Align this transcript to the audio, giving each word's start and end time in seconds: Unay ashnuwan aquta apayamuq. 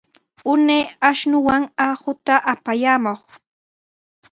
Unay 0.51 0.83
ashnuwan 1.09 1.63
aquta 1.89 2.35
apayamuq. 2.51 3.21